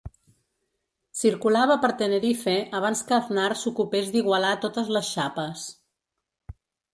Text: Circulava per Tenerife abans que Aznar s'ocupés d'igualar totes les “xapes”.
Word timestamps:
Circulava 1.17 1.75
per 1.83 1.91
Tenerife 1.99 2.55
abans 2.79 3.03
que 3.11 3.15
Aznar 3.19 3.51
s'ocupés 3.65 4.09
d'igualar 4.17 4.55
totes 4.65 4.91
les 4.97 5.13
“xapes”. 5.19 5.69